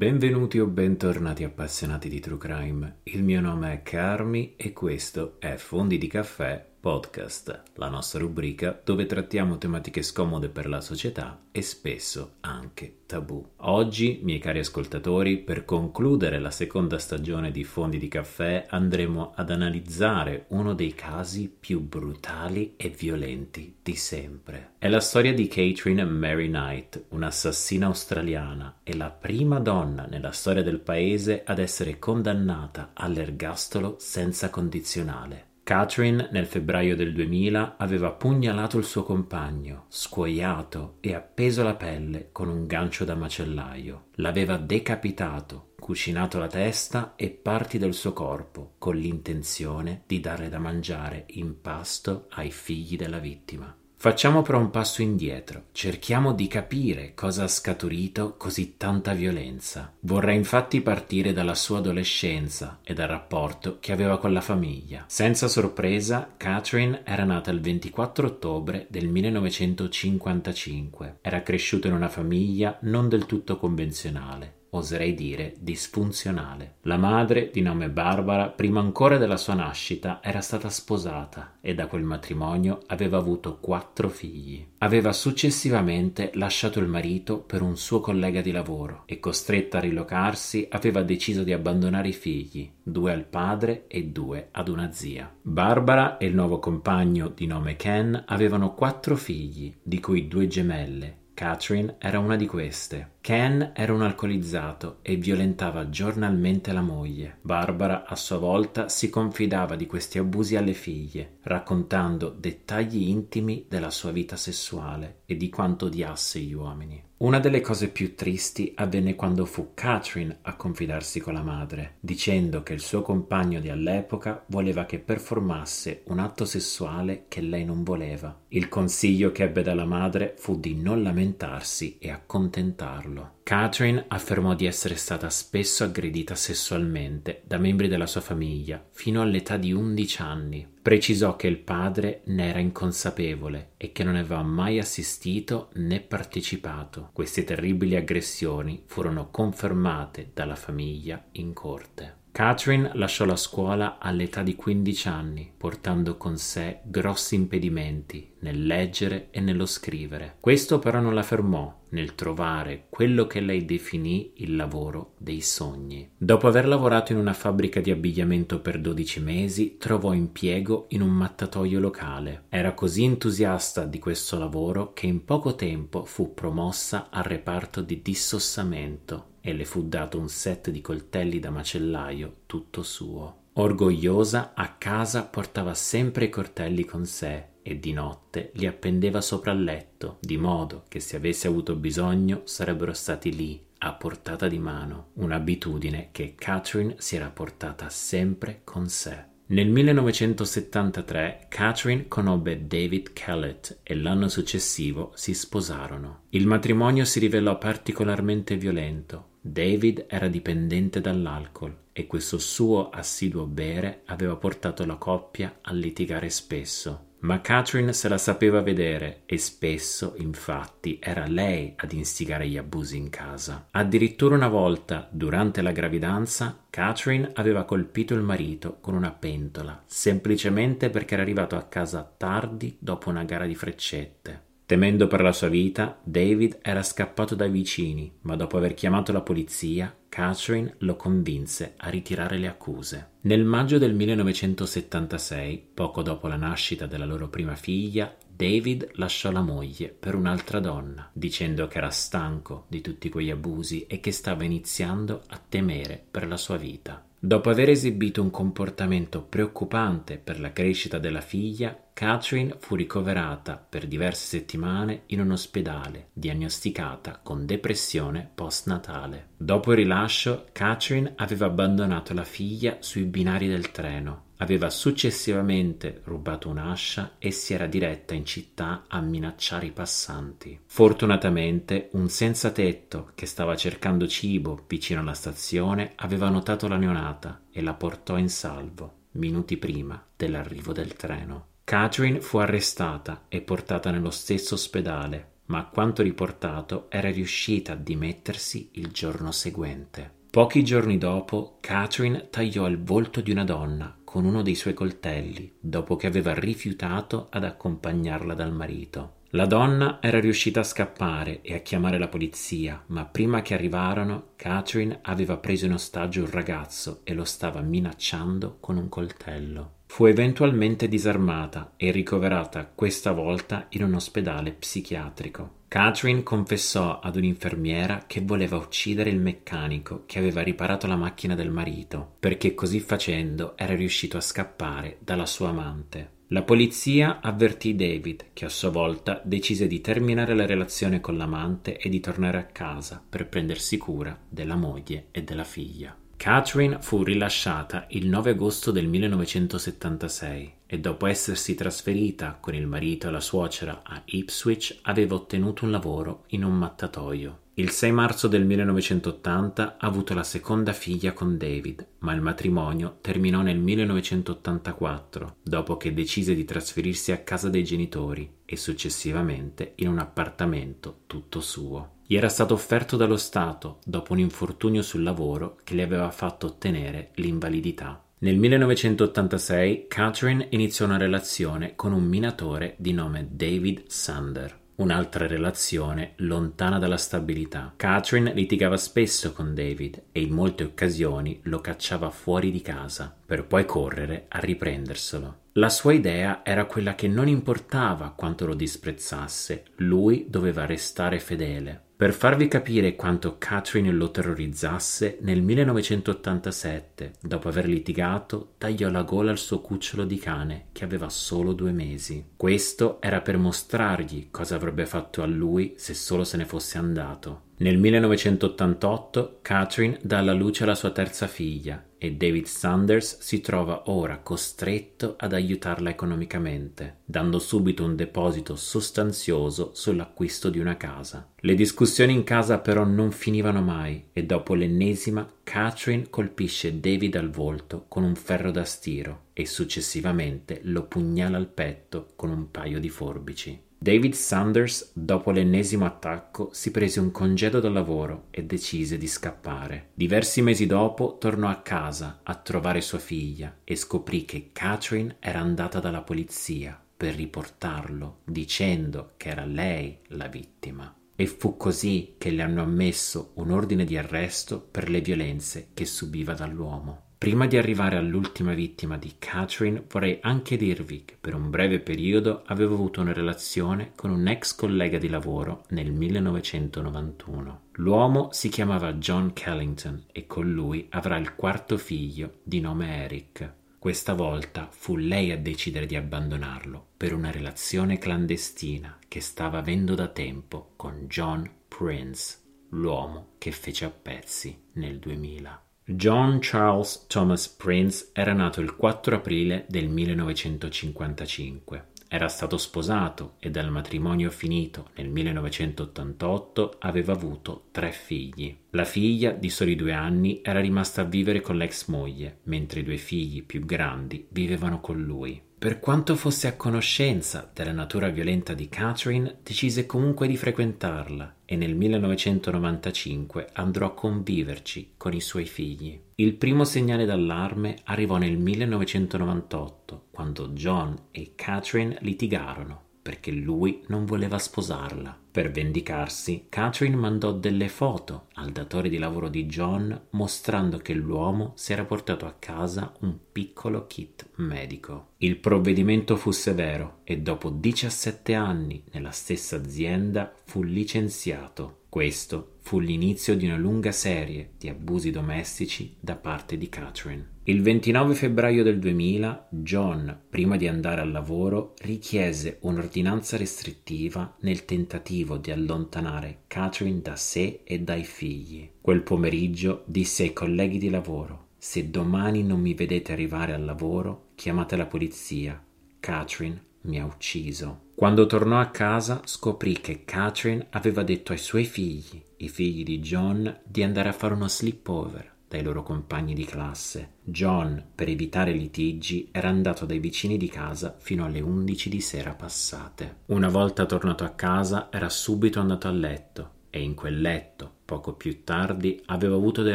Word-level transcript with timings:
Benvenuti 0.00 0.58
o 0.58 0.64
bentornati 0.64 1.44
appassionati 1.44 2.08
di 2.08 2.20
True 2.20 2.38
Crime. 2.38 3.00
Il 3.02 3.22
mio 3.22 3.42
nome 3.42 3.74
è 3.74 3.82
Carmi 3.82 4.54
e 4.56 4.72
questo 4.72 5.36
è 5.38 5.56
Fondi 5.56 5.98
di 5.98 6.06
Caffè 6.06 6.69
Podcast, 6.80 7.62
la 7.74 7.90
nostra 7.90 8.20
rubrica 8.20 8.80
dove 8.82 9.04
trattiamo 9.04 9.58
tematiche 9.58 10.00
scomode 10.00 10.48
per 10.48 10.66
la 10.66 10.80
società 10.80 11.42
e 11.52 11.60
spesso 11.60 12.36
anche 12.40 13.00
tabù. 13.04 13.46
Oggi, 13.56 14.20
miei 14.22 14.38
cari 14.38 14.60
ascoltatori, 14.60 15.36
per 15.36 15.66
concludere 15.66 16.38
la 16.38 16.50
seconda 16.50 16.98
stagione 16.98 17.50
di 17.50 17.64
Fondi 17.64 17.98
di 17.98 18.08
Caffè 18.08 18.64
andremo 18.70 19.32
ad 19.34 19.50
analizzare 19.50 20.46
uno 20.48 20.72
dei 20.72 20.94
casi 20.94 21.54
più 21.54 21.80
brutali 21.80 22.72
e 22.76 22.88
violenti 22.88 23.76
di 23.82 23.94
sempre. 23.94 24.70
È 24.78 24.88
la 24.88 25.00
storia 25.00 25.34
di 25.34 25.48
Catherine 25.48 26.04
Mary 26.04 26.48
Knight, 26.48 27.04
un'assassina 27.08 27.86
australiana 27.86 28.78
e 28.82 28.96
la 28.96 29.10
prima 29.10 29.60
donna 29.60 30.06
nella 30.06 30.32
storia 30.32 30.62
del 30.62 30.80
paese 30.80 31.42
ad 31.44 31.58
essere 31.58 31.98
condannata 31.98 32.92
all'ergastolo 32.94 33.96
senza 33.98 34.48
condizionale. 34.48 35.48
Catherine 35.70 36.30
nel 36.32 36.46
febbraio 36.46 36.96
del 36.96 37.12
2000 37.12 37.76
aveva 37.76 38.10
pugnalato 38.10 38.76
il 38.76 38.82
suo 38.82 39.04
compagno, 39.04 39.84
scuoiato 39.86 40.96
e 40.98 41.14
appeso 41.14 41.62
la 41.62 41.76
pelle 41.76 42.30
con 42.32 42.48
un 42.48 42.66
gancio 42.66 43.04
da 43.04 43.14
macellaio. 43.14 44.06
L'aveva 44.16 44.56
decapitato, 44.56 45.74
cucinato 45.78 46.40
la 46.40 46.48
testa 46.48 47.12
e 47.14 47.30
parti 47.30 47.78
del 47.78 47.94
suo 47.94 48.12
corpo, 48.12 48.72
con 48.78 48.96
l'intenzione 48.96 50.02
di 50.08 50.18
darle 50.18 50.48
da 50.48 50.58
mangiare 50.58 51.26
in 51.34 51.60
pasto 51.60 52.26
ai 52.30 52.50
figli 52.50 52.96
della 52.96 53.20
vittima. 53.20 53.72
Facciamo 54.02 54.40
però 54.40 54.58
un 54.58 54.70
passo 54.70 55.02
indietro, 55.02 55.64
cerchiamo 55.72 56.32
di 56.32 56.46
capire 56.46 57.12
cosa 57.14 57.44
ha 57.44 57.48
scaturito 57.48 58.34
così 58.38 58.78
tanta 58.78 59.12
violenza. 59.12 59.92
Vorrei 60.00 60.36
infatti 60.36 60.80
partire 60.80 61.34
dalla 61.34 61.54
sua 61.54 61.80
adolescenza 61.80 62.78
e 62.82 62.94
dal 62.94 63.08
rapporto 63.08 63.76
che 63.78 63.92
aveva 63.92 64.18
con 64.18 64.32
la 64.32 64.40
famiglia. 64.40 65.04
Senza 65.06 65.48
sorpresa, 65.48 66.32
Catherine 66.34 67.02
era 67.04 67.24
nata 67.24 67.50
il 67.50 67.60
24 67.60 68.26
ottobre 68.26 68.86
del 68.88 69.06
1955. 69.06 71.18
Era 71.20 71.42
cresciuta 71.42 71.88
in 71.88 71.92
una 71.92 72.08
famiglia 72.08 72.78
non 72.80 73.06
del 73.06 73.26
tutto 73.26 73.58
convenzionale 73.58 74.59
oserei 74.70 75.14
dire 75.14 75.54
disfunzionale. 75.58 76.76
La 76.82 76.96
madre, 76.96 77.50
di 77.52 77.60
nome 77.60 77.88
Barbara, 77.88 78.48
prima 78.48 78.80
ancora 78.80 79.16
della 79.16 79.36
sua 79.36 79.54
nascita, 79.54 80.20
era 80.22 80.40
stata 80.40 80.68
sposata 80.68 81.58
e 81.60 81.74
da 81.74 81.86
quel 81.86 82.02
matrimonio 82.02 82.82
aveva 82.86 83.18
avuto 83.18 83.58
quattro 83.58 84.08
figli. 84.08 84.66
Aveva 84.78 85.12
successivamente 85.12 86.30
lasciato 86.34 86.80
il 86.80 86.86
marito 86.86 87.38
per 87.38 87.62
un 87.62 87.76
suo 87.76 88.00
collega 88.00 88.40
di 88.40 88.50
lavoro 88.50 89.02
e 89.06 89.20
costretta 89.20 89.78
a 89.78 89.82
rilocarsi 89.82 90.66
aveva 90.70 91.02
deciso 91.02 91.42
di 91.42 91.52
abbandonare 91.52 92.08
i 92.08 92.12
figli, 92.12 92.70
due 92.82 93.12
al 93.12 93.24
padre 93.24 93.84
e 93.88 94.04
due 94.04 94.48
ad 94.52 94.68
una 94.68 94.92
zia. 94.92 95.32
Barbara 95.42 96.16
e 96.16 96.26
il 96.26 96.34
nuovo 96.34 96.58
compagno 96.58 97.28
di 97.28 97.46
nome 97.46 97.76
Ken 97.76 98.24
avevano 98.26 98.74
quattro 98.74 99.16
figli, 99.16 99.74
di 99.82 100.00
cui 100.00 100.28
due 100.28 100.46
gemelle, 100.46 101.18
Catherine 101.40 101.96
era 101.98 102.18
una 102.18 102.36
di 102.36 102.46
queste. 102.46 103.12
Ken 103.22 103.72
era 103.74 103.92
un 103.92 104.00
alcolizzato 104.00 105.00
e 105.02 105.16
violentava 105.16 105.90
giornalmente 105.90 106.72
la 106.72 106.80
moglie. 106.80 107.36
Barbara, 107.42 108.06
a 108.06 108.16
sua 108.16 108.38
volta, 108.38 108.88
si 108.88 109.10
confidava 109.10 109.76
di 109.76 109.84
questi 109.84 110.18
abusi 110.18 110.56
alle 110.56 110.72
figlie, 110.72 111.36
raccontando 111.42 112.30
dettagli 112.30 113.08
intimi 113.08 113.66
della 113.68 113.90
sua 113.90 114.10
vita 114.10 114.36
sessuale 114.36 115.20
e 115.26 115.36
di 115.36 115.50
quanto 115.50 115.86
odiasse 115.86 116.40
gli 116.40 116.54
uomini. 116.54 117.08
Una 117.20 117.38
delle 117.38 117.60
cose 117.60 117.90
più 117.90 118.14
tristi 118.14 118.72
avvenne 118.76 119.14
quando 119.14 119.44
fu 119.44 119.72
Catherine 119.74 120.38
a 120.40 120.56
confidarsi 120.56 121.20
con 121.20 121.34
la 121.34 121.42
madre, 121.42 121.96
dicendo 122.00 122.62
che 122.62 122.72
il 122.72 122.80
suo 122.80 123.02
compagno 123.02 123.60
di 123.60 123.68
all'epoca 123.68 124.42
voleva 124.46 124.86
che 124.86 124.98
performasse 125.00 126.04
un 126.06 126.18
atto 126.18 126.46
sessuale 126.46 127.26
che 127.28 127.42
lei 127.42 127.66
non 127.66 127.82
voleva. 127.82 128.44
Il 128.48 128.68
consiglio 128.68 129.32
che 129.32 129.42
ebbe 129.42 129.62
dalla 129.62 129.84
madre 129.84 130.32
fu 130.38 130.58
di 130.58 130.74
non 130.74 131.02
lamentarsi 131.02 131.98
e 131.98 132.10
accontentarlo. 132.10 133.09
Catherine 133.42 134.04
affermò 134.06 134.54
di 134.54 134.66
essere 134.66 134.94
stata 134.94 135.28
spesso 135.28 135.82
aggredita 135.82 136.36
sessualmente 136.36 137.42
da 137.44 137.58
membri 137.58 137.88
della 137.88 138.06
sua 138.06 138.20
famiglia 138.20 138.84
fino 138.92 139.22
all'età 139.22 139.56
di 139.56 139.72
11 139.72 140.22
anni. 140.22 140.68
Precisò 140.80 141.34
che 141.34 141.48
il 141.48 141.58
padre 141.58 142.20
ne 142.26 142.48
era 142.48 142.60
inconsapevole 142.60 143.72
e 143.76 143.90
che 143.90 144.04
non 144.04 144.14
aveva 144.14 144.42
mai 144.42 144.78
assistito 144.78 145.70
né 145.74 146.00
partecipato. 146.00 147.10
Queste 147.12 147.42
terribili 147.42 147.96
aggressioni 147.96 148.84
furono 148.86 149.30
confermate 149.30 150.30
dalla 150.32 150.54
famiglia 150.54 151.24
in 151.32 151.52
corte. 151.52 152.18
Catherine 152.32 152.92
lasciò 152.94 153.24
la 153.24 153.36
scuola 153.36 153.98
all'età 153.98 154.42
di 154.42 154.54
15 154.54 155.08
anni, 155.08 155.52
portando 155.56 156.16
con 156.16 156.36
sé 156.38 156.80
grossi 156.84 157.34
impedimenti 157.34 158.34
nel 158.40 158.64
leggere 158.64 159.28
e 159.30 159.40
nello 159.40 159.66
scrivere. 159.66 160.36
Questo 160.38 160.78
però 160.78 161.00
non 161.00 161.14
la 161.14 161.24
fermò 161.24 161.79
nel 161.90 162.14
trovare 162.14 162.86
quello 162.88 163.26
che 163.26 163.40
lei 163.40 163.64
definì 163.64 164.32
il 164.36 164.56
lavoro 164.56 165.14
dei 165.18 165.40
sogni. 165.40 166.10
Dopo 166.16 166.46
aver 166.46 166.66
lavorato 166.66 167.12
in 167.12 167.18
una 167.18 167.32
fabbrica 167.32 167.80
di 167.80 167.90
abbigliamento 167.90 168.60
per 168.60 168.80
12 168.80 169.20
mesi, 169.20 169.76
trovò 169.78 170.12
impiego 170.12 170.86
in 170.90 171.02
un 171.02 171.10
mattatoio 171.10 171.80
locale. 171.80 172.44
Era 172.48 172.74
così 172.74 173.04
entusiasta 173.04 173.84
di 173.84 173.98
questo 173.98 174.38
lavoro 174.38 174.92
che 174.92 175.06
in 175.06 175.24
poco 175.24 175.54
tempo 175.54 176.04
fu 176.04 176.34
promossa 176.34 177.08
al 177.10 177.24
reparto 177.24 177.80
di 177.80 178.02
dissossamento 178.02 179.26
e 179.40 179.52
le 179.52 179.64
fu 179.64 179.88
dato 179.88 180.18
un 180.18 180.28
set 180.28 180.70
di 180.70 180.80
coltelli 180.80 181.38
da 181.38 181.50
macellaio 181.50 182.40
tutto 182.46 182.82
suo. 182.82 183.36
Orgogliosa, 183.54 184.52
a 184.54 184.74
casa 184.78 185.24
portava 185.24 185.74
sempre 185.74 186.26
i 186.26 186.30
coltelli 186.30 186.84
con 186.84 187.04
sé 187.04 187.49
e 187.62 187.78
di 187.78 187.92
notte 187.92 188.50
li 188.54 188.66
appendeva 188.66 189.20
sopra 189.20 189.52
il 189.52 189.62
letto, 189.62 190.18
di 190.20 190.36
modo 190.36 190.84
che 190.88 191.00
se 191.00 191.16
avesse 191.16 191.48
avuto 191.48 191.76
bisogno 191.76 192.42
sarebbero 192.44 192.92
stati 192.92 193.34
lì, 193.34 193.62
a 193.78 193.94
portata 193.94 194.48
di 194.48 194.58
mano, 194.58 195.10
un'abitudine 195.14 196.08
che 196.12 196.34
Catherine 196.36 196.96
si 196.98 197.16
era 197.16 197.30
portata 197.30 197.88
sempre 197.88 198.60
con 198.64 198.88
sé. 198.88 199.28
Nel 199.50 199.68
1973 199.68 201.46
Catherine 201.48 202.06
conobbe 202.06 202.68
David 202.68 203.12
Kellett 203.12 203.78
e 203.82 203.96
l'anno 203.96 204.28
successivo 204.28 205.10
si 205.16 205.34
sposarono. 205.34 206.24
Il 206.30 206.46
matrimonio 206.46 207.04
si 207.04 207.18
rivelò 207.18 207.58
particolarmente 207.58 208.56
violento. 208.56 209.30
David 209.40 210.04
era 210.08 210.28
dipendente 210.28 211.00
dall'alcol 211.00 211.76
e 211.90 212.06
questo 212.06 212.38
suo 212.38 212.90
assiduo 212.90 213.46
bere 213.46 214.02
aveva 214.04 214.36
portato 214.36 214.86
la 214.86 214.96
coppia 214.96 215.58
a 215.62 215.72
litigare 215.72 216.30
spesso. 216.30 217.06
Ma 217.20 217.40
Catherine 217.42 217.92
se 217.92 218.08
la 218.08 218.16
sapeva 218.16 218.62
vedere 218.62 219.22
e 219.26 219.36
spesso, 219.36 220.14
infatti, 220.16 220.98
era 221.00 221.26
lei 221.26 221.74
ad 221.76 221.92
instigare 221.92 222.48
gli 222.48 222.56
abusi 222.56 222.96
in 222.96 223.10
casa. 223.10 223.68
Addirittura 223.72 224.34
una 224.34 224.48
volta, 224.48 225.06
durante 225.10 225.60
la 225.60 225.72
gravidanza, 225.72 226.64
Catherine 226.70 227.30
aveva 227.34 227.64
colpito 227.64 228.14
il 228.14 228.22
marito 228.22 228.78
con 228.80 228.94
una 228.94 229.10
pentola, 229.10 229.82
semplicemente 229.84 230.88
perché 230.88 231.14
era 231.14 231.22
arrivato 231.22 231.56
a 231.56 231.64
casa 231.64 232.10
tardi 232.16 232.76
dopo 232.80 233.10
una 233.10 233.24
gara 233.24 233.46
di 233.46 233.54
freccette. 233.54 234.48
Temendo 234.70 235.08
per 235.08 235.20
la 235.20 235.32
sua 235.32 235.48
vita, 235.48 235.98
David 236.00 236.60
era 236.62 236.84
scappato 236.84 237.34
dai 237.34 237.50
vicini, 237.50 238.08
ma 238.20 238.36
dopo 238.36 238.56
aver 238.56 238.74
chiamato 238.74 239.10
la 239.10 239.20
polizia, 239.20 239.92
Catherine 240.08 240.76
lo 240.78 240.94
convinse 240.94 241.74
a 241.76 241.90
ritirare 241.90 242.38
le 242.38 242.46
accuse. 242.46 243.08
Nel 243.22 243.42
maggio 243.42 243.78
del 243.78 243.96
1976, 243.96 245.70
poco 245.74 246.02
dopo 246.02 246.28
la 246.28 246.36
nascita 246.36 246.86
della 246.86 247.04
loro 247.04 247.28
prima 247.28 247.56
figlia, 247.56 248.16
David 248.28 248.90
lasciò 248.92 249.32
la 249.32 249.42
moglie 249.42 249.88
per 249.88 250.14
un'altra 250.14 250.60
donna, 250.60 251.10
dicendo 251.12 251.66
che 251.66 251.78
era 251.78 251.90
stanco 251.90 252.66
di 252.68 252.80
tutti 252.80 253.08
quegli 253.08 253.30
abusi 253.30 253.86
e 253.88 253.98
che 253.98 254.12
stava 254.12 254.44
iniziando 254.44 255.24
a 255.30 255.42
temere 255.48 256.00
per 256.08 256.28
la 256.28 256.36
sua 256.36 256.56
vita. 256.56 257.04
Dopo 257.22 257.50
aver 257.50 257.68
esibito 257.68 258.22
un 258.22 258.30
comportamento 258.30 259.22
preoccupante 259.22 260.16
per 260.16 260.40
la 260.40 260.52
crescita 260.52 260.98
della 260.98 261.20
figlia, 261.20 261.78
Catherine 261.92 262.56
fu 262.58 262.76
ricoverata 262.76 263.58
per 263.58 263.86
diverse 263.86 264.38
settimane 264.38 265.02
in 265.08 265.20
un 265.20 265.32
ospedale, 265.32 266.08
diagnosticata 266.14 267.20
con 267.22 267.44
depressione 267.44 268.26
postnatale. 268.34 269.28
Dopo 269.36 269.72
il 269.72 269.76
rilascio, 269.76 270.46
Catherine 270.52 271.12
aveva 271.16 271.44
abbandonato 271.44 272.14
la 272.14 272.24
figlia 272.24 272.78
sui 272.80 273.04
binari 273.04 273.48
del 273.48 273.70
treno 273.70 274.28
Aveva 274.40 274.70
successivamente 274.70 276.00
rubato 276.04 276.48
un'ascia 276.48 277.16
e 277.18 277.30
si 277.30 277.54
era 277.54 277.66
diretta 277.66 278.14
in 278.14 278.24
città 278.24 278.84
a 278.88 279.00
minacciare 279.00 279.66
i 279.66 279.72
passanti. 279.72 280.58
Fortunatamente 280.64 281.90
un 281.92 282.08
senza 282.08 282.50
tetto 282.50 283.12
che 283.14 283.26
stava 283.26 283.54
cercando 283.54 284.06
cibo 284.06 284.64
vicino 284.66 285.00
alla 285.00 285.14
stazione 285.14 285.92
aveva 285.96 286.28
notato 286.28 286.68
la 286.68 286.76
neonata 286.76 287.42
e 287.50 287.60
la 287.60 287.74
portò 287.74 288.16
in 288.16 288.28
salvo 288.30 288.98
minuti 289.12 289.56
prima 289.56 290.02
dell'arrivo 290.16 290.72
del 290.72 290.94
treno. 290.94 291.46
Catherine 291.64 292.20
fu 292.20 292.38
arrestata 292.38 293.26
e 293.28 293.40
portata 293.40 293.90
nello 293.90 294.10
stesso 294.10 294.54
ospedale, 294.54 295.32
ma 295.46 295.58
a 295.58 295.66
quanto 295.66 296.02
riportato 296.02 296.86
era 296.90 297.10
riuscita 297.10 297.72
a 297.72 297.76
dimettersi 297.76 298.70
il 298.74 298.88
giorno 298.90 299.32
seguente. 299.32 300.18
Pochi 300.30 300.62
giorni 300.62 300.96
dopo, 300.96 301.56
Catherine 301.58 302.28
tagliò 302.30 302.68
il 302.68 302.80
volto 302.80 303.20
di 303.20 303.32
una 303.32 303.42
donna 303.42 303.98
con 304.04 304.24
uno 304.24 304.42
dei 304.42 304.54
suoi 304.54 304.74
coltelli, 304.74 305.56
dopo 305.58 305.96
che 305.96 306.06
aveva 306.06 306.32
rifiutato 306.34 307.26
ad 307.30 307.42
accompagnarla 307.42 308.34
dal 308.34 308.52
marito. 308.52 309.14
La 309.30 309.46
donna 309.46 309.98
era 310.00 310.20
riuscita 310.20 310.60
a 310.60 310.62
scappare 310.62 311.40
e 311.42 311.54
a 311.54 311.58
chiamare 311.58 311.98
la 311.98 312.06
polizia, 312.06 312.80
ma 312.86 313.06
prima 313.06 313.42
che 313.42 313.54
arrivarono, 313.54 314.28
Catherine 314.36 315.00
aveva 315.02 315.36
preso 315.36 315.66
in 315.66 315.72
ostaggio 315.72 316.20
un 316.20 316.30
ragazzo 316.30 317.00
e 317.02 317.12
lo 317.12 317.24
stava 317.24 317.60
minacciando 317.60 318.58
con 318.60 318.76
un 318.76 318.88
coltello. 318.88 319.78
Fu 319.90 320.06
eventualmente 320.06 320.86
disarmata 320.86 321.72
e 321.76 321.90
ricoverata 321.90 322.64
questa 322.64 323.10
volta 323.10 323.66
in 323.70 323.82
un 323.82 323.94
ospedale 323.94 324.52
psichiatrico. 324.52 325.64
Catherine 325.66 326.22
confessò 326.22 327.00
ad 327.00 327.16
un'infermiera 327.16 328.04
che 328.06 328.20
voleva 328.20 328.56
uccidere 328.56 329.10
il 329.10 329.18
meccanico 329.18 330.04
che 330.06 330.20
aveva 330.20 330.42
riparato 330.42 330.86
la 330.86 330.94
macchina 330.94 331.34
del 331.34 331.50
marito, 331.50 332.14
perché 332.20 332.54
così 332.54 332.78
facendo 332.78 333.56
era 333.56 333.74
riuscito 333.74 334.16
a 334.16 334.20
scappare 334.20 334.98
dalla 335.00 335.26
sua 335.26 335.48
amante. 335.48 336.18
La 336.28 336.42
polizia 336.42 337.18
avvertì 337.20 337.74
David, 337.74 338.26
che 338.32 338.44
a 338.44 338.48
sua 338.48 338.70
volta 338.70 339.20
decise 339.24 339.66
di 339.66 339.80
terminare 339.80 340.34
la 340.34 340.46
relazione 340.46 341.00
con 341.00 341.16
l'amante 341.16 341.76
e 341.76 341.88
di 341.88 341.98
tornare 341.98 342.38
a 342.38 342.44
casa 342.44 343.04
per 343.06 343.28
prendersi 343.28 343.76
cura 343.76 344.16
della 344.28 344.54
moglie 344.54 345.08
e 345.10 345.24
della 345.24 345.42
figlia. 345.42 345.99
Catherine 346.20 346.82
fu 346.82 347.02
rilasciata 347.02 347.86
il 347.88 348.06
9 348.06 348.32
agosto 348.32 348.70
del 348.72 348.86
1976 348.86 350.52
e 350.66 350.78
dopo 350.78 351.06
essersi 351.06 351.54
trasferita 351.54 352.36
con 352.38 352.54
il 352.54 352.66
marito 352.66 353.08
e 353.08 353.10
la 353.10 353.20
suocera 353.20 353.80
a 353.82 354.02
Ipswich 354.04 354.80
aveva 354.82 355.14
ottenuto 355.14 355.64
un 355.64 355.70
lavoro 355.70 356.24
in 356.28 356.44
un 356.44 356.52
mattatoio. 356.52 357.38
Il 357.60 357.68
6 357.68 357.92
marzo 357.92 358.26
del 358.26 358.46
1980 358.46 359.76
ha 359.78 359.86
avuto 359.86 360.14
la 360.14 360.22
seconda 360.22 360.72
figlia 360.72 361.12
con 361.12 361.36
David, 361.36 361.86
ma 361.98 362.14
il 362.14 362.22
matrimonio 362.22 362.96
terminò 363.02 363.42
nel 363.42 363.58
1984, 363.58 365.36
dopo 365.42 365.76
che 365.76 365.92
decise 365.92 366.34
di 366.34 366.46
trasferirsi 366.46 367.12
a 367.12 367.18
casa 367.18 367.50
dei 367.50 367.62
genitori 367.62 368.36
e 368.46 368.56
successivamente 368.56 369.74
in 369.76 369.88
un 369.88 369.98
appartamento 369.98 371.00
tutto 371.06 371.42
suo. 371.42 371.96
Gli 372.06 372.16
era 372.16 372.30
stato 372.30 372.54
offerto 372.54 372.96
dallo 372.96 373.18
Stato 373.18 373.80
dopo 373.84 374.14
un 374.14 374.20
infortunio 374.20 374.80
sul 374.80 375.02
lavoro 375.02 375.58
che 375.62 375.74
le 375.74 375.82
aveva 375.82 376.10
fatto 376.10 376.46
ottenere 376.46 377.10
l'invalidità. 377.16 378.02
Nel 378.20 378.38
1986 378.38 379.84
Catherine 379.86 380.46
iniziò 380.52 380.86
una 380.86 380.96
relazione 380.96 381.74
con 381.76 381.92
un 381.92 382.04
minatore 382.04 382.74
di 382.78 382.94
nome 382.94 383.28
David 383.30 383.82
Sander 383.88 384.59
un'altra 384.80 385.26
relazione 385.26 386.12
lontana 386.16 386.78
dalla 386.78 386.96
stabilità. 386.96 387.72
Catherine 387.76 388.32
litigava 388.34 388.76
spesso 388.76 389.32
con 389.32 389.54
David 389.54 390.02
e 390.12 390.22
in 390.22 390.32
molte 390.32 390.64
occasioni 390.64 391.40
lo 391.44 391.60
cacciava 391.60 392.10
fuori 392.10 392.50
di 392.50 392.62
casa, 392.62 393.14
per 393.24 393.46
poi 393.46 393.64
correre 393.64 394.26
a 394.28 394.38
riprenderselo. 394.38 395.38
La 395.54 395.68
sua 395.68 395.92
idea 395.92 396.42
era 396.44 396.64
quella 396.64 396.94
che 396.94 397.08
non 397.08 397.28
importava 397.28 398.12
quanto 398.16 398.46
lo 398.46 398.54
disprezzasse, 398.54 399.64
lui 399.76 400.26
doveva 400.28 400.64
restare 400.64 401.18
fedele. 401.18 401.88
Per 402.00 402.14
farvi 402.14 402.48
capire 402.48 402.96
quanto 402.96 403.36
Catherine 403.36 403.90
lo 403.90 404.10
terrorizzasse, 404.10 405.18
nel 405.20 405.42
1987, 405.42 407.12
dopo 407.20 407.48
aver 407.48 407.66
litigato, 407.66 408.54
tagliò 408.56 408.88
la 408.88 409.02
gola 409.02 409.32
al 409.32 409.36
suo 409.36 409.60
cucciolo 409.60 410.06
di 410.06 410.16
cane, 410.16 410.68
che 410.72 410.84
aveva 410.84 411.10
solo 411.10 411.52
due 411.52 411.72
mesi. 411.72 412.30
Questo 412.36 413.02
era 413.02 413.20
per 413.20 413.36
mostrargli 413.36 414.28
cosa 414.30 414.54
avrebbe 414.54 414.86
fatto 414.86 415.20
a 415.20 415.26
lui 415.26 415.74
se 415.76 415.92
solo 415.92 416.24
se 416.24 416.38
ne 416.38 416.46
fosse 416.46 416.78
andato. 416.78 417.42
Nel 417.58 417.76
1988 417.76 419.40
Catherine 419.42 419.98
dà 420.00 420.20
alla 420.20 420.32
luce 420.32 420.64
la 420.64 420.74
sua 420.74 420.92
terza 420.92 421.26
figlia 421.26 421.84
e 422.02 422.14
David 422.14 422.46
Sanders 422.46 423.18
si 423.20 423.42
trova 423.42 423.82
ora 423.90 424.20
costretto 424.20 425.16
ad 425.18 425.34
aiutarla 425.34 425.90
economicamente, 425.90 427.00
dando 427.04 427.38
subito 427.38 427.84
un 427.84 427.94
deposito 427.94 428.56
sostanzioso 428.56 429.72
sull'acquisto 429.74 430.48
di 430.48 430.58
una 430.58 430.78
casa. 430.78 431.28
Le 431.36 431.54
discussioni 431.54 432.14
in 432.14 432.24
casa 432.24 432.58
però 432.58 432.84
non 432.84 433.12
finivano 433.12 433.60
mai 433.60 434.06
e 434.14 434.24
dopo 434.24 434.54
l'ennesima 434.54 435.30
Catherine 435.42 436.08
colpisce 436.08 436.80
David 436.80 437.16
al 437.16 437.28
volto 437.28 437.84
con 437.86 438.02
un 438.02 438.14
ferro 438.14 438.50
da 438.50 438.64
stiro 438.64 439.24
e 439.34 439.44
successivamente 439.44 440.60
lo 440.64 440.84
pugnala 440.84 441.36
al 441.36 441.48
petto 441.48 442.12
con 442.16 442.30
un 442.30 442.50
paio 442.50 442.80
di 442.80 442.88
forbici. 442.88 443.68
David 443.82 444.12
Sanders, 444.12 444.90
dopo 444.92 445.30
l'ennesimo 445.30 445.86
attacco, 445.86 446.50
si 446.52 446.70
prese 446.70 447.00
un 447.00 447.10
congedo 447.10 447.60
dal 447.60 447.72
lavoro 447.72 448.26
e 448.30 448.44
decise 448.44 448.98
di 448.98 449.06
scappare. 449.06 449.92
Diversi 449.94 450.42
mesi 450.42 450.66
dopo 450.66 451.16
tornò 451.18 451.48
a 451.48 451.62
casa 451.62 452.20
a 452.22 452.34
trovare 452.34 452.82
sua 452.82 452.98
figlia 452.98 453.60
e 453.64 453.76
scoprì 453.76 454.26
che 454.26 454.50
Catherine 454.52 455.16
era 455.18 455.38
andata 455.38 455.80
dalla 455.80 456.02
polizia 456.02 456.78
per 456.94 457.14
riportarlo, 457.14 458.18
dicendo 458.24 459.14
che 459.16 459.30
era 459.30 459.46
lei 459.46 460.00
la 460.08 460.26
vittima. 460.26 460.94
E 461.16 461.26
fu 461.26 461.56
così 461.56 462.16
che 462.18 462.28
le 462.28 462.42
hanno 462.42 462.60
ammesso 462.60 463.30
un 463.36 463.50
ordine 463.50 463.86
di 463.86 463.96
arresto 463.96 464.60
per 464.60 464.90
le 464.90 465.00
violenze 465.00 465.68
che 465.72 465.86
subiva 465.86 466.34
dall'uomo. 466.34 467.09
Prima 467.20 467.46
di 467.46 467.58
arrivare 467.58 467.98
all'ultima 467.98 468.54
vittima 468.54 468.96
di 468.96 469.16
Catherine, 469.18 469.84
vorrei 469.90 470.20
anche 470.22 470.56
dirvi 470.56 471.04
che 471.04 471.18
per 471.20 471.34
un 471.34 471.50
breve 471.50 471.78
periodo 471.78 472.44
avevo 472.46 472.72
avuto 472.72 473.02
una 473.02 473.12
relazione 473.12 473.92
con 473.94 474.10
un 474.10 474.26
ex 474.26 474.54
collega 474.54 474.96
di 474.96 475.10
lavoro 475.10 475.66
nel 475.68 475.92
1991. 475.92 477.64
L'uomo 477.72 478.30
si 478.32 478.48
chiamava 478.48 478.94
John 478.94 479.34
Kellington 479.34 480.06
e 480.10 480.26
con 480.26 480.50
lui 480.50 480.86
avrà 480.88 481.18
il 481.18 481.34
quarto 481.34 481.76
figlio 481.76 482.38
di 482.42 482.58
nome 482.60 483.04
Eric. 483.04 483.52
Questa 483.78 484.14
volta 484.14 484.68
fu 484.70 484.96
lei 484.96 485.30
a 485.30 485.36
decidere 485.36 485.84
di 485.84 485.96
abbandonarlo 485.96 486.92
per 486.96 487.12
una 487.12 487.30
relazione 487.30 487.98
clandestina 487.98 488.96
che 489.08 489.20
stava 489.20 489.58
avendo 489.58 489.94
da 489.94 490.08
tempo 490.08 490.72
con 490.74 491.04
John 491.06 491.46
Prince, 491.68 492.38
l'uomo 492.70 493.32
che 493.36 493.50
fece 493.50 493.84
a 493.84 493.90
pezzi 493.90 494.58
nel 494.72 494.98
2000. 494.98 495.64
John 495.92 496.38
Charles 496.40 497.06
Thomas 497.08 497.48
Prince 497.48 498.10
era 498.12 498.32
nato 498.32 498.60
il 498.60 498.76
4 498.76 499.16
aprile 499.16 499.64
del 499.68 499.88
1955. 499.88 501.86
Era 502.06 502.28
stato 502.28 502.58
sposato 502.58 503.34
e 503.40 503.50
dal 503.50 503.72
matrimonio 503.72 504.30
finito 504.30 504.90
nel 504.94 505.08
1988 505.08 506.76
aveva 506.78 507.12
avuto 507.12 507.64
tre 507.72 507.90
figli. 507.90 508.56
La 508.70 508.84
figlia, 508.84 509.32
di 509.32 509.50
soli 509.50 509.74
due 509.74 509.92
anni, 509.92 510.40
era 510.44 510.60
rimasta 510.60 511.00
a 511.00 511.06
vivere 511.06 511.40
con 511.40 511.56
l'ex 511.56 511.88
moglie, 511.88 512.38
mentre 512.44 512.80
i 512.80 512.84
due 512.84 512.96
figli 512.96 513.42
più 513.42 513.64
grandi 513.64 514.28
vivevano 514.30 514.80
con 514.80 515.02
lui. 515.02 515.42
Per 515.60 515.78
quanto 515.78 516.16
fosse 516.16 516.46
a 516.46 516.56
conoscenza 516.56 517.50
della 517.52 517.72
natura 517.72 518.08
violenta 518.08 518.54
di 518.54 518.70
Catherine, 518.70 519.40
decise 519.42 519.84
comunque 519.84 520.26
di 520.26 520.38
frequentarla 520.38 521.40
e 521.44 521.54
nel 521.54 521.74
1995 521.74 523.50
andrò 523.52 523.88
a 523.88 523.92
conviverci 523.92 524.94
con 524.96 525.12
i 525.12 525.20
suoi 525.20 525.44
figli. 525.44 526.00
Il 526.14 526.36
primo 526.36 526.64
segnale 526.64 527.04
d'allarme 527.04 527.76
arrivò 527.84 528.16
nel 528.16 528.38
1998, 528.38 530.06
quando 530.10 530.48
John 530.48 530.98
e 531.10 531.32
Catherine 531.34 531.98
litigarono 532.00 532.88
perché 533.02 533.30
lui 533.30 533.82
non 533.88 534.04
voleva 534.04 534.38
sposarla. 534.38 535.18
Per 535.30 535.50
vendicarsi, 535.50 536.46
Catherine 536.48 536.96
mandò 536.96 537.32
delle 537.32 537.68
foto 537.68 538.26
al 538.34 538.50
datore 538.50 538.88
di 538.88 538.98
lavoro 538.98 539.28
di 539.28 539.46
John 539.46 540.08
mostrando 540.10 540.78
che 540.78 540.92
l'uomo 540.92 541.52
si 541.54 541.72
era 541.72 541.84
portato 541.84 542.26
a 542.26 542.34
casa 542.38 542.92
un 543.00 543.16
piccolo 543.30 543.86
kit 543.86 544.28
medico. 544.36 545.10
Il 545.18 545.36
provvedimento 545.36 546.16
fu 546.16 546.32
severo 546.32 547.00
e 547.04 547.18
dopo 547.18 547.50
17 547.50 548.34
anni 548.34 548.82
nella 548.92 549.12
stessa 549.12 549.56
azienda 549.56 550.32
fu 550.44 550.62
licenziato. 550.62 551.79
Questo 551.90 552.52
fu 552.60 552.78
l'inizio 552.78 553.36
di 553.36 553.46
una 553.46 553.56
lunga 553.56 553.90
serie 553.90 554.52
di 554.56 554.68
abusi 554.68 555.10
domestici 555.10 555.96
da 555.98 556.14
parte 556.14 556.56
di 556.56 556.68
Catherine. 556.68 557.38
Il 557.42 557.62
29 557.62 558.14
febbraio 558.14 558.62
del 558.62 558.78
2000 558.78 559.48
John, 559.50 560.16
prima 560.30 560.56
di 560.56 560.68
andare 560.68 561.00
al 561.00 561.10
lavoro, 561.10 561.74
richiese 561.80 562.58
un'ordinanza 562.60 563.36
restrittiva 563.36 564.36
nel 564.42 564.64
tentativo 564.64 565.36
di 565.36 565.50
allontanare 565.50 566.42
Catherine 566.46 567.00
da 567.00 567.16
sé 567.16 567.62
e 567.64 567.80
dai 567.80 568.04
figli. 568.04 568.70
Quel 568.80 569.02
pomeriggio 569.02 569.82
disse 569.86 570.22
ai 570.22 570.32
colleghi 570.32 570.78
di 570.78 570.90
lavoro 570.90 571.48
se 571.62 571.90
domani 571.90 572.42
non 572.42 572.58
mi 572.58 572.72
vedete 572.72 573.12
arrivare 573.12 573.52
al 573.52 573.64
lavoro, 573.64 574.28
chiamate 574.34 574.76
la 574.76 574.86
polizia. 574.86 575.62
Catherine 576.00 576.68
mi 576.82 577.00
ha 577.00 577.04
ucciso. 577.04 577.88
Quando 577.94 578.26
tornò 578.26 578.58
a 578.58 578.70
casa 578.70 579.20
scoprì 579.24 579.80
che 579.80 580.04
Catherine 580.04 580.66
aveva 580.70 581.02
detto 581.02 581.32
ai 581.32 581.38
suoi 581.38 581.64
figli, 581.64 582.22
i 582.38 582.48
figli 582.48 582.82
di 582.82 583.00
John, 583.00 583.60
di 583.64 583.82
andare 583.82 584.08
a 584.08 584.12
fare 584.12 584.34
uno 584.34 584.48
sleepover 584.48 585.30
dai 585.50 585.64
loro 585.64 585.82
compagni 585.82 586.32
di 586.32 586.44
classe. 586.44 587.14
John, 587.24 587.84
per 587.92 588.08
evitare 588.08 588.52
litigi, 588.52 589.30
era 589.32 589.48
andato 589.48 589.84
dai 589.84 589.98
vicini 589.98 590.36
di 590.36 590.48
casa 590.48 590.94
fino 590.96 591.24
alle 591.24 591.40
11 591.40 591.88
di 591.88 592.00
sera 592.00 592.34
passate. 592.34 593.16
Una 593.26 593.48
volta 593.48 593.84
tornato 593.84 594.22
a 594.22 594.28
casa 594.28 594.88
era 594.92 595.08
subito 595.08 595.58
andato 595.58 595.88
a 595.88 595.90
letto 595.90 596.50
e 596.70 596.80
in 596.80 596.94
quel 596.94 597.20
letto, 597.20 597.68
poco 597.84 598.12
più 598.12 598.44
tardi, 598.44 599.02
aveva 599.06 599.34
avuto 599.34 599.64
dei 599.64 599.74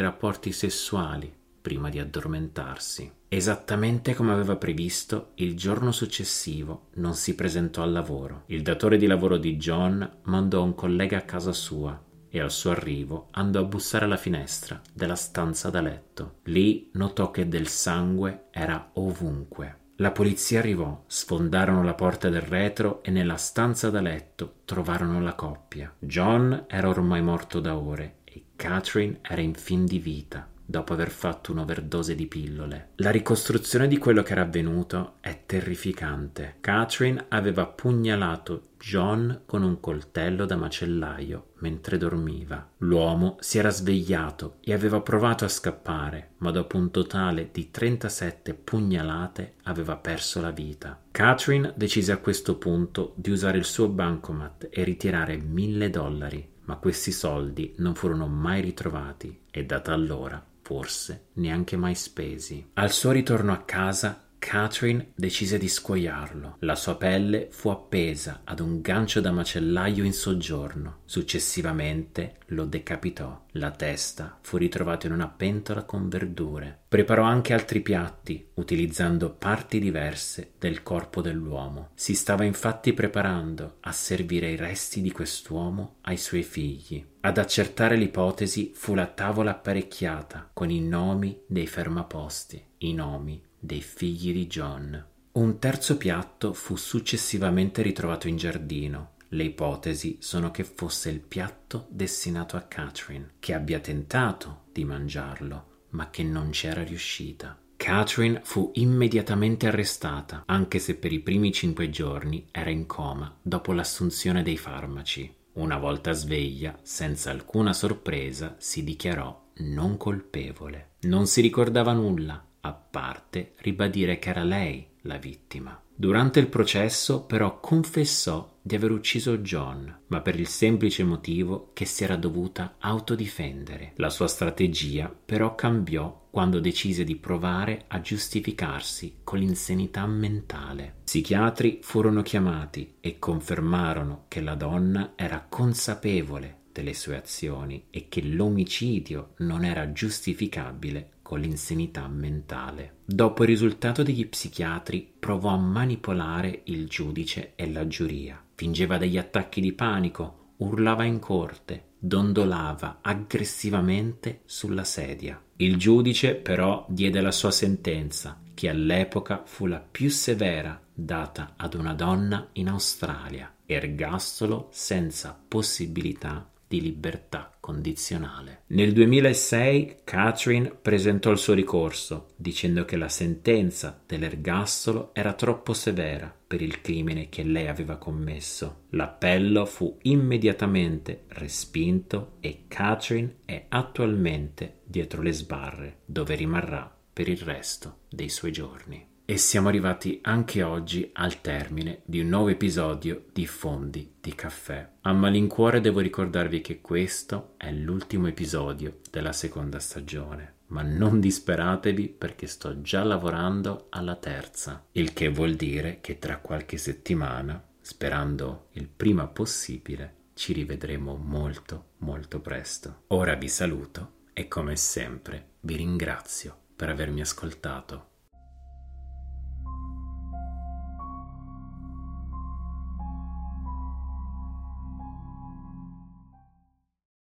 rapporti 0.00 0.50
sessuali 0.50 1.35
prima 1.66 1.88
di 1.88 1.98
addormentarsi. 1.98 3.10
Esattamente 3.26 4.14
come 4.14 4.30
aveva 4.30 4.54
previsto, 4.54 5.32
il 5.34 5.56
giorno 5.56 5.90
successivo 5.90 6.90
non 6.94 7.16
si 7.16 7.34
presentò 7.34 7.82
al 7.82 7.90
lavoro. 7.90 8.44
Il 8.46 8.62
datore 8.62 8.96
di 8.96 9.06
lavoro 9.08 9.36
di 9.36 9.56
John 9.56 10.18
mandò 10.26 10.62
un 10.62 10.76
collega 10.76 11.16
a 11.18 11.22
casa 11.22 11.52
sua 11.52 12.00
e 12.28 12.38
al 12.38 12.52
suo 12.52 12.70
arrivo 12.70 13.26
andò 13.32 13.58
a 13.58 13.64
bussare 13.64 14.04
alla 14.04 14.16
finestra 14.16 14.80
della 14.92 15.16
stanza 15.16 15.68
da 15.68 15.80
letto. 15.80 16.36
Lì 16.44 16.88
notò 16.92 17.32
che 17.32 17.48
del 17.48 17.66
sangue 17.66 18.44
era 18.52 18.90
ovunque. 18.92 19.78
La 19.96 20.12
polizia 20.12 20.60
arrivò, 20.60 21.02
sfondarono 21.08 21.82
la 21.82 21.94
porta 21.94 22.28
del 22.28 22.42
retro 22.42 23.02
e 23.02 23.10
nella 23.10 23.38
stanza 23.38 23.90
da 23.90 24.00
letto 24.00 24.58
trovarono 24.64 25.20
la 25.20 25.34
coppia. 25.34 25.92
John 25.98 26.66
era 26.68 26.88
ormai 26.88 27.22
morto 27.22 27.58
da 27.58 27.76
ore 27.76 28.18
e 28.22 28.44
Catherine 28.54 29.18
era 29.22 29.40
in 29.40 29.54
fin 29.54 29.84
di 29.84 29.98
vita 29.98 30.54
dopo 30.66 30.92
aver 30.92 31.10
fatto 31.10 31.52
un'overdose 31.52 32.14
di 32.16 32.26
pillole. 32.26 32.90
La 32.96 33.10
ricostruzione 33.10 33.86
di 33.86 33.98
quello 33.98 34.22
che 34.22 34.32
era 34.32 34.42
avvenuto 34.42 35.14
è 35.20 35.42
terrificante. 35.46 36.56
Catherine 36.60 37.26
aveva 37.28 37.66
pugnalato 37.66 38.62
John 38.78 39.42
con 39.46 39.62
un 39.62 39.80
coltello 39.80 40.44
da 40.44 40.56
macellaio 40.56 41.52
mentre 41.60 41.96
dormiva. 41.96 42.68
L'uomo 42.78 43.36
si 43.40 43.58
era 43.58 43.70
svegliato 43.70 44.56
e 44.60 44.72
aveva 44.72 45.00
provato 45.00 45.44
a 45.44 45.48
scappare, 45.48 46.32
ma 46.38 46.50
dopo 46.50 46.76
un 46.76 46.90
totale 46.90 47.48
di 47.52 47.70
37 47.70 48.54
pugnalate 48.54 49.54
aveva 49.64 49.96
perso 49.96 50.40
la 50.40 50.50
vita. 50.50 51.00
Catherine 51.10 51.72
decise 51.76 52.12
a 52.12 52.18
questo 52.18 52.58
punto 52.58 53.12
di 53.16 53.30
usare 53.30 53.56
il 53.56 53.64
suo 53.64 53.88
bancomat 53.88 54.68
e 54.70 54.84
ritirare 54.84 55.36
mille 55.38 55.88
dollari, 55.88 56.46
ma 56.64 56.76
questi 56.76 57.12
soldi 57.12 57.74
non 57.78 57.94
furono 57.94 58.26
mai 58.26 58.60
ritrovati 58.60 59.40
e 59.50 59.64
da 59.64 59.80
allora 59.86 60.44
forse 60.66 61.28
neanche 61.34 61.76
mai 61.76 61.94
spesi. 61.94 62.70
Al 62.74 62.90
suo 62.90 63.12
ritorno 63.12 63.52
a 63.52 63.62
casa, 63.62 64.25
Catherine 64.48 65.10
decise 65.16 65.58
di 65.58 65.66
scuoiarlo. 65.66 66.58
La 66.60 66.76
sua 66.76 66.94
pelle 66.94 67.48
fu 67.50 67.68
appesa 67.68 68.42
ad 68.44 68.60
un 68.60 68.80
gancio 68.80 69.20
da 69.20 69.32
macellaio 69.32 70.04
in 70.04 70.12
soggiorno. 70.12 71.00
Successivamente 71.04 72.36
lo 72.50 72.64
decapitò. 72.64 73.42
La 73.54 73.72
testa 73.72 74.38
fu 74.40 74.56
ritrovata 74.56 75.08
in 75.08 75.14
una 75.14 75.26
pentola 75.26 75.82
con 75.82 76.08
verdure. 76.08 76.82
Preparò 76.86 77.24
anche 77.24 77.54
altri 77.54 77.80
piatti, 77.80 78.50
utilizzando 78.54 79.30
parti 79.32 79.80
diverse 79.80 80.52
del 80.60 80.84
corpo 80.84 81.22
dell'uomo. 81.22 81.90
Si 81.94 82.14
stava 82.14 82.44
infatti 82.44 82.92
preparando 82.92 83.78
a 83.80 83.90
servire 83.90 84.48
i 84.52 84.56
resti 84.56 85.00
di 85.00 85.10
quest'uomo 85.10 85.96
ai 86.02 86.18
suoi 86.18 86.44
figli. 86.44 87.04
Ad 87.22 87.38
accertare 87.38 87.96
l'ipotesi 87.96 88.70
fu 88.72 88.94
la 88.94 89.06
tavola 89.06 89.50
apparecchiata 89.50 90.50
con 90.52 90.70
i 90.70 90.80
nomi 90.80 91.36
dei 91.48 91.66
fermaposti, 91.66 92.64
i 92.78 92.94
nomi 92.94 93.42
dei 93.58 93.80
figli 93.80 94.32
di 94.32 94.46
John. 94.46 95.04
Un 95.32 95.58
terzo 95.58 95.96
piatto 95.96 96.52
fu 96.52 96.76
successivamente 96.76 97.82
ritrovato 97.82 98.28
in 98.28 98.36
giardino. 98.36 99.12
Le 99.28 99.44
ipotesi 99.44 100.18
sono 100.20 100.50
che 100.50 100.64
fosse 100.64 101.10
il 101.10 101.20
piatto 101.20 101.86
destinato 101.90 102.56
a 102.56 102.62
Catherine, 102.62 103.32
che 103.38 103.52
abbia 103.52 103.80
tentato 103.80 104.62
di 104.72 104.84
mangiarlo, 104.84 105.66
ma 105.90 106.10
che 106.10 106.22
non 106.22 106.50
c'era 106.50 106.82
riuscita. 106.82 107.58
Catherine 107.76 108.40
fu 108.42 108.70
immediatamente 108.74 109.66
arrestata, 109.66 110.44
anche 110.46 110.78
se 110.78 110.96
per 110.96 111.12
i 111.12 111.20
primi 111.20 111.52
cinque 111.52 111.90
giorni 111.90 112.48
era 112.50 112.70
in 112.70 112.86
coma 112.86 113.36
dopo 113.42 113.72
l'assunzione 113.72 114.42
dei 114.42 114.56
farmaci. 114.56 115.34
Una 115.54 115.78
volta 115.78 116.12
sveglia, 116.12 116.78
senza 116.82 117.30
alcuna 117.30 117.72
sorpresa, 117.72 118.56
si 118.58 118.84
dichiarò 118.84 119.44
non 119.58 119.96
colpevole. 119.96 120.92
Non 121.02 121.26
si 121.26 121.40
ricordava 121.40 121.92
nulla, 121.92 122.45
a 122.66 122.72
parte 122.72 123.54
ribadire 123.58 124.18
che 124.18 124.30
era 124.30 124.44
lei 124.44 124.86
la 125.02 125.18
vittima. 125.18 125.80
Durante 125.98 126.40
il 126.40 126.48
processo 126.48 127.22
però 127.22 127.58
confessò 127.58 128.58
di 128.60 128.74
aver 128.74 128.90
ucciso 128.90 129.38
John, 129.38 130.00
ma 130.08 130.20
per 130.20 130.38
il 130.38 130.46
semplice 130.46 131.04
motivo 131.04 131.70
che 131.72 131.86
si 131.86 132.04
era 132.04 132.16
dovuta 132.16 132.74
autodifendere. 132.78 133.92
La 133.96 134.10
sua 134.10 134.26
strategia 134.26 135.10
però 135.24 135.54
cambiò 135.54 136.26
quando 136.30 136.60
decise 136.60 137.02
di 137.02 137.16
provare 137.16 137.84
a 137.86 138.02
giustificarsi 138.02 139.20
con 139.24 139.38
l'insanità 139.38 140.04
mentale. 140.06 140.96
Psichiatri 141.04 141.78
furono 141.80 142.20
chiamati 142.20 142.96
e 143.00 143.18
confermarono 143.18 144.24
che 144.28 144.42
la 144.42 144.54
donna 144.54 145.12
era 145.16 145.46
consapevole 145.48 146.64
delle 146.72 146.92
sue 146.92 147.16
azioni 147.16 147.86
e 147.88 148.08
che 148.10 148.20
l'omicidio 148.22 149.32
non 149.38 149.64
era 149.64 149.92
giustificabile 149.92 151.12
con 151.26 151.40
l'insanità 151.40 152.06
mentale. 152.06 152.98
Dopo 153.04 153.42
il 153.42 153.48
risultato 153.48 154.04
degli 154.04 154.28
psichiatri 154.28 155.14
provò 155.18 155.48
a 155.48 155.56
manipolare 155.56 156.60
il 156.66 156.86
giudice 156.86 157.54
e 157.56 157.68
la 157.68 157.84
giuria. 157.88 158.40
Fingeva 158.54 158.96
degli 158.96 159.18
attacchi 159.18 159.60
di 159.60 159.72
panico, 159.72 160.52
urlava 160.58 161.02
in 161.02 161.18
corte, 161.18 161.94
dondolava 161.98 162.98
aggressivamente 163.02 164.42
sulla 164.44 164.84
sedia. 164.84 165.42
Il 165.56 165.78
giudice 165.78 166.36
però 166.36 166.86
diede 166.88 167.20
la 167.20 167.32
sua 167.32 167.50
sentenza, 167.50 168.40
che 168.54 168.68
all'epoca 168.68 169.42
fu 169.44 169.66
la 169.66 169.80
più 169.80 170.08
severa 170.10 170.80
data 170.94 171.54
ad 171.56 171.74
una 171.74 171.94
donna 171.94 172.50
in 172.52 172.68
Australia, 172.68 173.52
ergastolo 173.66 174.68
senza 174.70 175.36
possibilità 175.48 176.48
di 176.68 176.80
libertà 176.80 177.55
condizionale. 177.66 178.62
Nel 178.68 178.92
2006 178.92 180.02
Catherine 180.04 180.70
presentò 180.70 181.32
il 181.32 181.38
suo 181.38 181.52
ricorso 181.52 182.28
dicendo 182.36 182.84
che 182.84 182.96
la 182.96 183.08
sentenza 183.08 184.00
dell'ergastolo 184.06 185.10
era 185.12 185.32
troppo 185.32 185.72
severa 185.72 186.32
per 186.46 186.62
il 186.62 186.80
crimine 186.80 187.28
che 187.28 187.42
lei 187.42 187.66
aveva 187.66 187.96
commesso. 187.96 188.82
L'appello 188.90 189.66
fu 189.66 189.98
immediatamente 190.02 191.24
respinto 191.30 192.36
e 192.38 192.66
Catherine 192.68 193.38
è 193.44 193.64
attualmente 193.68 194.82
dietro 194.84 195.20
le 195.20 195.32
sbarre, 195.32 196.02
dove 196.04 196.36
rimarrà 196.36 196.96
per 197.12 197.28
il 197.28 197.38
resto 197.38 198.02
dei 198.08 198.28
suoi 198.28 198.52
giorni. 198.52 199.14
E 199.28 199.38
siamo 199.38 199.66
arrivati 199.66 200.20
anche 200.22 200.62
oggi 200.62 201.10
al 201.14 201.40
termine 201.40 202.02
di 202.04 202.20
un 202.20 202.28
nuovo 202.28 202.46
episodio 202.46 203.24
di 203.32 203.44
Fondi 203.44 204.18
di 204.20 204.32
Caffè. 204.36 204.88
A 205.00 205.12
malincuore 205.12 205.80
devo 205.80 205.98
ricordarvi 205.98 206.60
che 206.60 206.80
questo 206.80 207.54
è 207.56 207.72
l'ultimo 207.72 208.28
episodio 208.28 209.00
della 209.10 209.32
seconda 209.32 209.80
stagione, 209.80 210.58
ma 210.68 210.82
non 210.82 211.18
disperatevi 211.18 212.06
perché 212.06 212.46
sto 212.46 212.80
già 212.82 213.02
lavorando 213.02 213.88
alla 213.90 214.14
terza, 214.14 214.86
il 214.92 215.12
che 215.12 215.28
vuol 215.28 215.54
dire 215.54 215.98
che 216.00 216.20
tra 216.20 216.38
qualche 216.38 216.76
settimana, 216.76 217.60
sperando 217.80 218.68
il 218.74 218.86
prima 218.86 219.26
possibile, 219.26 220.14
ci 220.34 220.52
rivedremo 220.52 221.16
molto 221.16 221.94
molto 221.98 222.38
presto. 222.38 223.02
Ora 223.08 223.34
vi 223.34 223.48
saluto 223.48 224.12
e 224.32 224.46
come 224.46 224.76
sempre 224.76 225.54
vi 225.62 225.74
ringrazio 225.74 226.56
per 226.76 226.90
avermi 226.90 227.22
ascoltato. 227.22 228.14